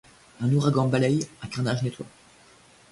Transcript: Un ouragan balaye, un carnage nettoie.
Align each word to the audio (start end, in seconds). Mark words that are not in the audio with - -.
Un 0.41 0.51
ouragan 0.55 0.87
balaye, 0.87 1.27
un 1.43 1.47
carnage 1.47 1.83
nettoie. 1.83 2.07